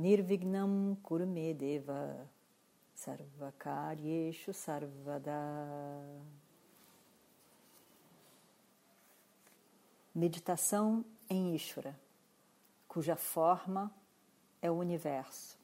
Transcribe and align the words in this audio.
Nirvignam 0.00 0.96
Kurumedeva 1.02 2.26
Sarvakaryeshu 2.94 4.50
Sarvada. 4.54 5.30
Meditação 10.14 11.04
em 11.28 11.54
Ishvara, 11.54 12.00
cuja 12.88 13.14
forma 13.14 13.92
é 14.62 14.70
o 14.70 14.74
universo. 14.74 15.58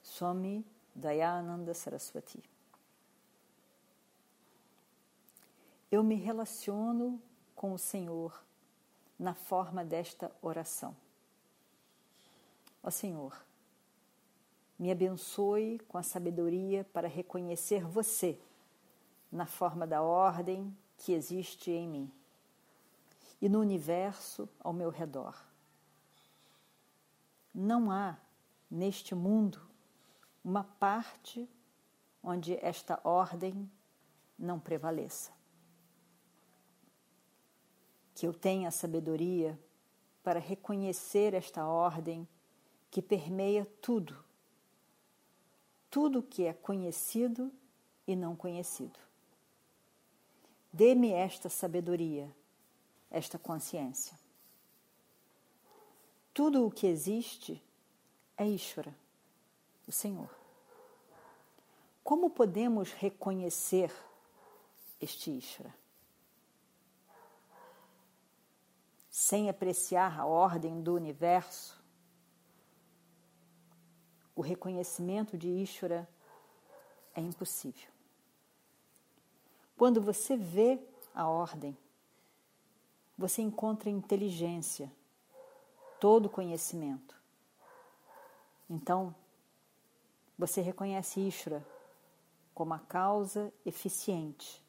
Swami 0.00 0.64
Dayananda 0.94 1.74
Saraswati. 1.74 2.40
Eu 5.90 6.04
me 6.04 6.14
relaciono 6.14 7.20
com 7.56 7.72
o 7.72 7.78
Senhor 7.78 8.44
na 9.18 9.34
forma 9.34 9.84
desta 9.84 10.30
oração. 10.40 10.94
Ó 12.86 12.90
Senhor, 12.90 13.34
me 14.78 14.92
abençoe 14.92 15.78
com 15.88 15.96
a 15.96 16.02
sabedoria 16.02 16.84
para 16.92 17.08
reconhecer 17.08 17.82
você 17.82 18.38
na 19.32 19.46
forma 19.46 19.86
da 19.86 20.02
ordem 20.02 20.76
que 20.98 21.14
existe 21.14 21.70
em 21.70 21.88
mim 21.88 22.12
e 23.40 23.48
no 23.48 23.58
universo 23.58 24.46
ao 24.60 24.70
meu 24.70 24.90
redor. 24.90 25.34
Não 27.54 27.90
há 27.90 28.18
neste 28.70 29.14
mundo 29.14 29.62
uma 30.44 30.64
parte 30.64 31.48
onde 32.22 32.54
esta 32.62 33.00
ordem 33.02 33.70
não 34.38 34.60
prevaleça. 34.60 35.32
Que 38.14 38.26
eu 38.26 38.34
tenha 38.34 38.68
a 38.68 38.72
sabedoria 38.72 39.58
para 40.22 40.38
reconhecer 40.38 41.32
esta 41.32 41.66
ordem 41.66 42.28
que 42.94 43.02
permeia 43.02 43.66
tudo, 43.82 44.16
tudo 45.90 46.22
que 46.22 46.44
é 46.44 46.52
conhecido 46.52 47.52
e 48.06 48.14
não 48.14 48.36
conhecido. 48.36 48.96
Dê-me 50.72 51.10
esta 51.10 51.48
sabedoria, 51.48 52.32
esta 53.10 53.36
consciência. 53.36 54.16
Tudo 56.32 56.64
o 56.64 56.70
que 56.70 56.86
existe 56.86 57.60
é 58.36 58.46
Ishvara, 58.46 58.96
o 59.88 59.90
Senhor. 59.90 60.30
Como 62.04 62.30
podemos 62.30 62.92
reconhecer 62.92 63.92
este 65.00 65.36
Ishvara? 65.36 65.74
Sem 69.10 69.50
apreciar 69.50 70.20
a 70.20 70.26
ordem 70.26 70.80
do 70.80 70.94
universo, 70.94 71.82
o 74.34 74.40
reconhecimento 74.40 75.36
de 75.38 75.48
Ishvara 75.48 76.08
é 77.14 77.20
impossível. 77.20 77.88
Quando 79.76 80.00
você 80.00 80.36
vê 80.36 80.80
a 81.14 81.28
ordem, 81.28 81.76
você 83.16 83.42
encontra 83.42 83.88
inteligência, 83.88 84.90
todo 86.00 86.28
conhecimento. 86.28 87.14
Então, 88.68 89.14
você 90.36 90.60
reconhece 90.60 91.20
Ishvara 91.20 91.64
como 92.54 92.74
a 92.74 92.78
causa 92.78 93.52
eficiente, 93.64 94.62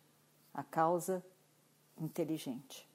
a 0.54 0.64
causa 0.64 1.24
inteligente. 1.98 2.88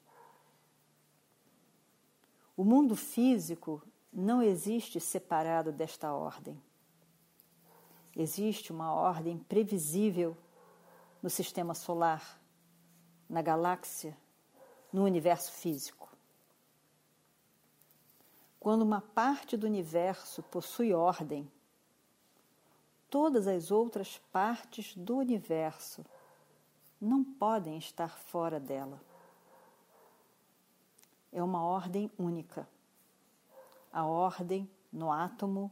O 2.55 2.63
mundo 2.63 2.95
físico 2.95 3.81
não 4.11 4.41
existe 4.41 4.99
separado 4.99 5.71
desta 5.71 6.13
ordem. 6.13 6.61
Existe 8.15 8.71
uma 8.71 8.93
ordem 8.93 9.37
previsível 9.37 10.35
no 11.21 11.29
sistema 11.29 11.73
solar, 11.73 12.39
na 13.29 13.41
galáxia, 13.41 14.17
no 14.91 15.03
universo 15.03 15.51
físico. 15.53 16.09
Quando 18.59 18.81
uma 18.81 19.01
parte 19.01 19.55
do 19.55 19.65
universo 19.65 20.43
possui 20.43 20.93
ordem, 20.93 21.49
todas 23.09 23.47
as 23.47 23.71
outras 23.71 24.17
partes 24.31 24.95
do 24.95 25.17
universo 25.17 26.05
não 26.99 27.23
podem 27.23 27.77
estar 27.77 28.19
fora 28.19 28.59
dela. 28.59 29.01
É 31.31 31.41
uma 31.41 31.63
ordem 31.63 32.11
única. 32.19 32.67
A 33.91 34.05
ordem 34.05 34.69
no 34.91 35.11
átomo 35.11 35.71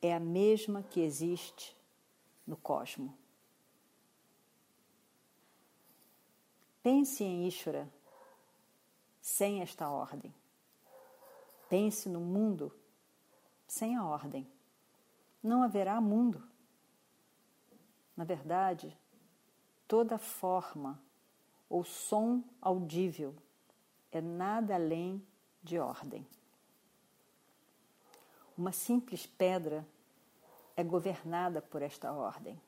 é 0.00 0.14
a 0.14 0.20
mesma 0.20 0.82
que 0.82 1.00
existe 1.00 1.76
no 2.46 2.56
cosmo. 2.56 3.16
Pense 6.82 7.24
em 7.24 7.48
Ishvara 7.48 7.92
sem 9.20 9.60
esta 9.60 9.90
ordem. 9.90 10.32
Pense 11.68 12.08
no 12.08 12.20
mundo 12.20 12.72
sem 13.66 13.96
a 13.96 14.04
ordem. 14.04 14.48
Não 15.42 15.64
haverá 15.64 16.00
mundo. 16.00 16.48
Na 18.16 18.24
verdade, 18.24 18.96
toda 19.88 20.16
forma 20.16 21.02
ou 21.68 21.84
som 21.84 22.44
audível 22.60 23.34
é 24.12 24.20
nada 24.20 24.76
além 24.76 25.20
de 25.62 25.78
ordem. 25.80 26.24
Uma 28.56 28.72
simples 28.72 29.26
pedra 29.26 29.86
é 30.74 30.82
governada 30.82 31.60
por 31.60 31.82
esta 31.82 32.12
ordem. 32.12 32.60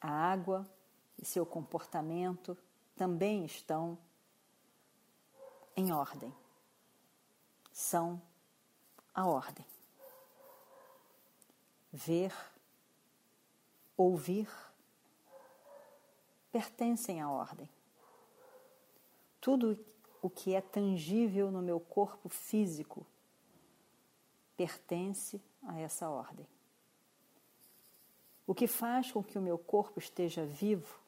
A 0.00 0.08
água 0.08 0.66
e 1.18 1.24
seu 1.24 1.44
comportamento 1.44 2.56
também 2.94 3.44
estão 3.44 3.98
em 5.76 5.92
ordem. 5.92 6.34
São 7.70 8.20
a 9.14 9.26
ordem. 9.26 9.66
Ver, 11.92 12.32
ouvir, 13.96 14.48
pertencem 16.50 17.20
à 17.20 17.30
ordem. 17.30 17.68
Tudo 19.40 19.78
o 20.22 20.30
que 20.30 20.54
é 20.54 20.60
tangível 20.60 21.50
no 21.50 21.60
meu 21.60 21.78
corpo 21.78 22.30
físico 22.30 23.06
pertence 24.56 25.40
a 25.66 25.78
essa 25.78 26.08
ordem. 26.08 26.46
O 28.46 28.54
que 28.54 28.66
faz 28.66 29.12
com 29.12 29.22
que 29.22 29.38
o 29.38 29.42
meu 29.42 29.58
corpo 29.58 29.98
esteja 29.98 30.46
vivo, 30.46 30.98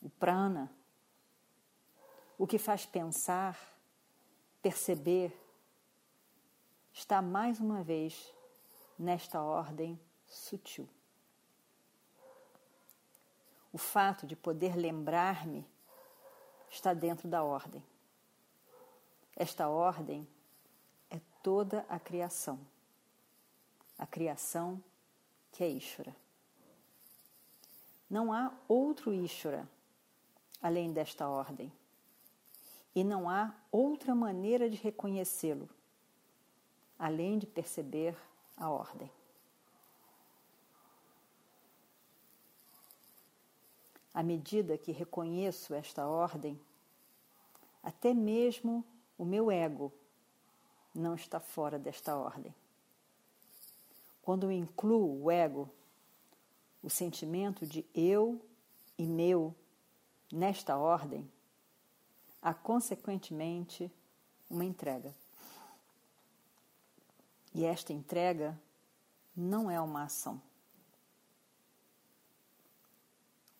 o 0.00 0.08
prana, 0.08 0.72
o 2.38 2.46
que 2.46 2.56
faz 2.56 2.86
pensar, 2.86 3.58
perceber, 4.62 5.36
está 6.92 7.20
mais 7.20 7.60
uma 7.60 7.82
vez 7.82 8.32
nesta 8.98 9.42
ordem 9.42 9.98
sutil. 10.24 10.88
O 13.72 13.78
fato 13.78 14.26
de 14.26 14.34
poder 14.34 14.76
lembrar-me 14.76 15.66
está 16.70 16.94
dentro 16.94 17.28
da 17.28 17.42
ordem. 17.42 17.84
Esta 19.36 19.68
ordem 19.68 20.26
é 21.10 21.20
toda 21.42 21.84
a 21.88 21.98
criação 21.98 22.58
a 23.98 24.06
criação 24.06 24.82
que 25.52 25.64
é 25.64 25.68
Ishvara. 25.68 26.14
Não 28.08 28.32
há 28.32 28.52
outro 28.68 29.12
Ishvara 29.12 29.68
além 30.62 30.92
desta 30.92 31.28
ordem. 31.28 31.72
E 32.94 33.04
não 33.04 33.28
há 33.28 33.54
outra 33.70 34.14
maneira 34.14 34.68
de 34.68 34.76
reconhecê-lo 34.76 35.68
além 36.98 37.38
de 37.38 37.46
perceber 37.46 38.16
a 38.56 38.68
ordem. 38.68 39.08
À 44.12 44.22
medida 44.22 44.76
que 44.76 44.90
reconheço 44.90 45.72
esta 45.74 46.08
ordem, 46.08 46.60
até 47.82 48.12
mesmo 48.12 48.84
o 49.16 49.24
meu 49.24 49.48
ego 49.48 49.92
não 50.92 51.14
está 51.14 51.38
fora 51.38 51.78
desta 51.78 52.16
ordem. 52.16 52.52
Quando 54.28 54.52
incluo 54.52 55.22
o 55.22 55.30
ego, 55.30 55.70
o 56.82 56.90
sentimento 56.90 57.64
de 57.64 57.82
eu 57.94 58.38
e 58.98 59.06
meu 59.06 59.54
nesta 60.30 60.76
ordem, 60.76 61.26
há 62.42 62.52
consequentemente 62.52 63.90
uma 64.50 64.66
entrega. 64.66 65.14
E 67.54 67.64
esta 67.64 67.90
entrega 67.94 68.60
não 69.34 69.70
é 69.70 69.80
uma 69.80 70.02
ação. 70.02 70.38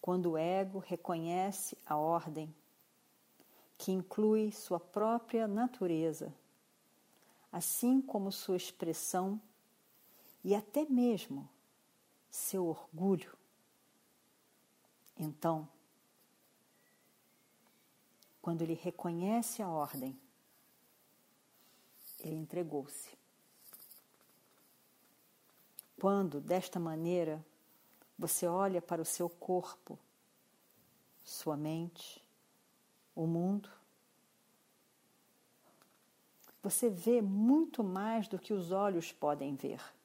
Quando 0.02 0.32
o 0.32 0.36
ego 0.36 0.80
reconhece 0.80 1.78
a 1.86 1.96
ordem, 1.96 2.54
que 3.78 3.90
inclui 3.90 4.52
sua 4.52 4.78
própria 4.78 5.48
natureza, 5.48 6.30
assim 7.50 8.02
como 8.02 8.30
sua 8.30 8.58
expressão 8.58 9.40
e 10.48 10.54
até 10.54 10.86
mesmo 10.86 11.46
seu 12.30 12.68
orgulho, 12.68 13.36
então, 15.14 15.68
quando 18.40 18.62
ele 18.62 18.72
reconhece 18.72 19.60
a 19.60 19.68
ordem, 19.68 20.18
ele 22.20 22.36
entregou-se. 22.36 23.10
Quando, 26.00 26.40
desta 26.40 26.80
maneira, 26.80 27.44
você 28.18 28.46
olha 28.46 28.80
para 28.80 29.02
o 29.02 29.04
seu 29.04 29.28
corpo, 29.28 29.98
sua 31.22 31.58
mente, 31.58 32.24
o 33.14 33.26
mundo, 33.26 33.70
você 36.62 36.88
vê 36.88 37.20
muito 37.20 37.84
mais 37.84 38.26
do 38.28 38.38
que 38.38 38.54
os 38.54 38.72
olhos 38.72 39.12
podem 39.12 39.54
ver. 39.54 39.97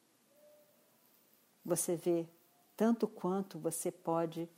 Você 1.66 1.96
vê 1.96 2.28
tanto 2.76 3.08
quanto 3.08 3.58
você 3.58 3.92
pode 3.92 4.50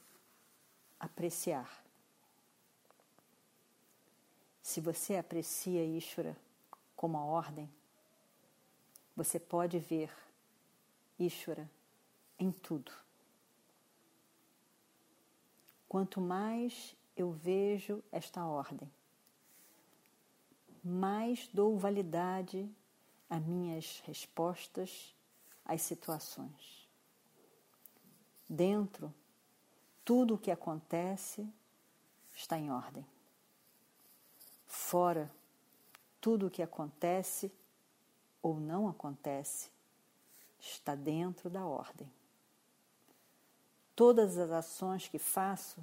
apreciar. 1.00 1.84
Se 4.62 4.82
você 4.82 5.16
aprecia 5.16 5.86
Ishvara 5.86 6.36
como 6.96 7.18
a 7.18 7.24
ordem, 7.24 7.70
você 9.16 9.40
pode 9.40 9.78
ver 9.78 10.12
Ishvara 11.20 11.70
em 12.40 12.52
tudo. 12.52 12.92
Quanto 15.88 16.20
mais 16.20 16.96
eu 17.16 17.32
vejo 17.32 18.04
esta 18.12 18.44
ordem, 18.46 18.92
mais 20.84 21.48
dou 21.54 21.78
validade 21.78 22.70
a 23.30 23.40
minhas 23.40 24.02
respostas 24.06 25.16
às 25.64 25.82
situações. 25.82 26.85
Dentro, 28.48 29.14
tudo 30.04 30.36
o 30.36 30.38
que 30.38 30.52
acontece 30.52 31.48
está 32.34 32.58
em 32.58 32.72
ordem. 32.72 33.06
Fora, 34.68 35.32
tudo 36.22 36.48
o 36.48 36.52
que 36.52 36.62
acontece 36.62 37.52
ou 38.42 38.60
não 38.60 38.88
acontece 38.88 39.70
está 40.60 40.96
dentro 40.96 41.50
da 41.50 41.66
ordem. 41.66 42.12
Todas 43.96 44.38
as 44.38 44.52
ações 44.52 45.08
que 45.08 45.18
faço 45.18 45.82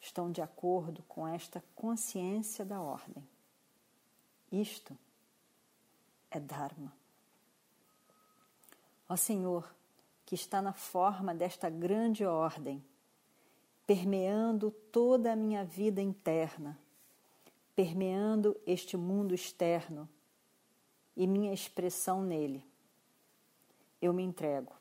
estão 0.00 0.32
de 0.32 0.40
acordo 0.40 1.02
com 1.04 1.26
esta 1.28 1.62
consciência 1.76 2.64
da 2.64 2.80
ordem. 2.80 3.26
Isto 4.50 4.96
é 6.30 6.40
Dharma. 6.40 6.92
Ó 9.08 9.16
Senhor, 9.16 9.72
que 10.32 10.36
está 10.36 10.62
na 10.62 10.72
forma 10.72 11.34
desta 11.34 11.68
grande 11.68 12.24
ordem, 12.24 12.82
permeando 13.86 14.70
toda 14.70 15.30
a 15.30 15.36
minha 15.36 15.62
vida 15.62 16.00
interna, 16.00 16.78
permeando 17.76 18.58
este 18.66 18.96
mundo 18.96 19.34
externo 19.34 20.08
e 21.14 21.26
minha 21.26 21.52
expressão 21.52 22.22
nele. 22.22 22.66
Eu 24.00 24.14
me 24.14 24.22
entrego. 24.22 24.72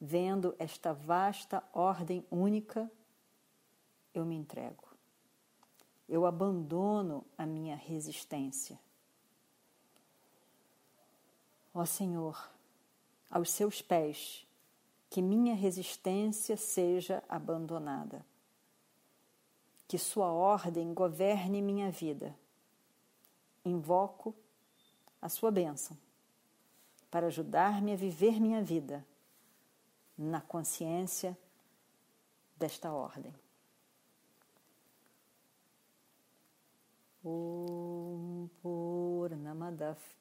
Vendo 0.00 0.54
esta 0.56 0.92
vasta 0.92 1.60
ordem 1.72 2.24
única, 2.30 2.88
eu 4.14 4.24
me 4.24 4.36
entrego. 4.36 4.84
Eu 6.08 6.26
abandono 6.26 7.24
a 7.36 7.44
minha 7.44 7.74
resistência. 7.74 8.78
Ó 11.74 11.84
Senhor, 11.84 12.59
aos 13.30 13.50
seus 13.50 13.80
pés, 13.80 14.46
que 15.08 15.22
minha 15.22 15.54
resistência 15.54 16.56
seja 16.56 17.22
abandonada 17.28 18.24
que 19.90 19.98
Sua 19.98 20.30
ordem 20.32 20.94
governe 20.94 21.60
minha 21.60 21.90
vida. 21.90 22.32
Invoco 23.64 24.32
a 25.20 25.28
Sua 25.28 25.50
bênção 25.50 25.98
para 27.10 27.26
ajudar-me 27.26 27.92
a 27.92 27.96
viver 27.96 28.40
minha 28.40 28.62
vida 28.62 29.04
na 30.16 30.40
consciência 30.40 31.36
desta 32.56 32.92
ordem. 32.92 33.34
Om 37.24 38.48
Purnamadav 38.62 39.98